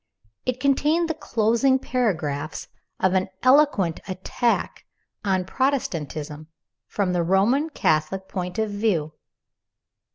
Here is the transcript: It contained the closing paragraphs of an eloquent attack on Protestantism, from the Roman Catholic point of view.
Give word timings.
It 0.47 0.59
contained 0.59 1.07
the 1.11 1.13
closing 1.13 1.77
paragraphs 1.77 2.67
of 2.99 3.13
an 3.13 3.29
eloquent 3.43 3.99
attack 4.07 4.83
on 5.23 5.45
Protestantism, 5.45 6.47
from 6.87 7.13
the 7.13 7.21
Roman 7.21 7.69
Catholic 7.69 8.27
point 8.27 8.57
of 8.57 8.71
view. 8.71 9.13